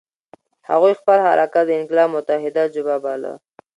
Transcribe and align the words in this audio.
هغوی 0.69 0.93
خپل 0.99 1.17
حرکت 1.27 1.63
د 1.67 1.71
انقلاب 1.79 2.07
متحده 2.15 2.63
جبهه 2.75 2.97
باله. 3.05 3.33